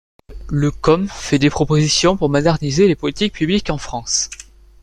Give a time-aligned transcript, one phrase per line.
[0.49, 4.31] Le CoM fait des propositions pour moderniser les politiques publiques en France.